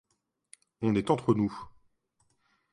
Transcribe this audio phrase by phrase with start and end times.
[0.81, 1.55] On est entre nous.